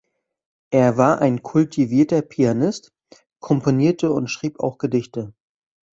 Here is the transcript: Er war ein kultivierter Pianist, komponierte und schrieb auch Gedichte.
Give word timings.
Er 0.71 0.97
war 0.97 1.19
ein 1.21 1.43
kultivierter 1.43 2.23
Pianist, 2.23 2.91
komponierte 3.39 4.11
und 4.11 4.29
schrieb 4.29 4.59
auch 4.59 4.79
Gedichte. 4.79 5.35